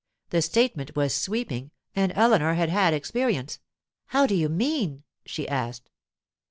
[0.31, 3.59] The statement was sweeping, and Eleanor had had experience.
[4.07, 5.91] 'How do you mean?' she asked.